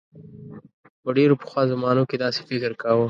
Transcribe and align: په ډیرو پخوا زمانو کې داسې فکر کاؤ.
په 1.03 1.09
ډیرو 1.17 1.39
پخوا 1.41 1.61
زمانو 1.71 2.03
کې 2.09 2.15
داسې 2.23 2.39
فکر 2.49 2.71
کاؤ. 2.81 2.99